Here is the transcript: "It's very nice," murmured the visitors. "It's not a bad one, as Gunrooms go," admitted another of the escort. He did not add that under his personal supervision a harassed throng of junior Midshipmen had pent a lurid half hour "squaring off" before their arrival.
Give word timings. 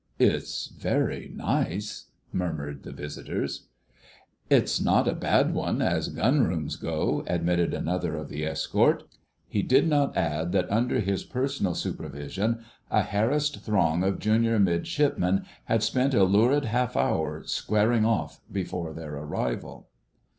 "It's 0.17 0.65
very 0.65 1.31
nice," 1.35 2.05
murmured 2.33 2.81
the 2.81 2.91
visitors. 2.91 3.67
"It's 4.49 4.81
not 4.81 5.07
a 5.07 5.13
bad 5.13 5.53
one, 5.53 5.79
as 5.79 6.09
Gunrooms 6.09 6.75
go," 6.75 7.23
admitted 7.27 7.71
another 7.71 8.15
of 8.15 8.27
the 8.27 8.43
escort. 8.43 9.03
He 9.47 9.61
did 9.61 9.87
not 9.87 10.17
add 10.17 10.53
that 10.53 10.71
under 10.71 11.01
his 11.01 11.23
personal 11.23 11.75
supervision 11.75 12.65
a 12.89 13.03
harassed 13.03 13.61
throng 13.63 14.03
of 14.03 14.17
junior 14.17 14.57
Midshipmen 14.57 15.45
had 15.65 15.87
pent 15.93 16.15
a 16.15 16.23
lurid 16.23 16.65
half 16.65 16.97
hour 16.97 17.43
"squaring 17.43 18.03
off" 18.03 18.41
before 18.51 18.93
their 18.93 19.13
arrival. 19.13 19.87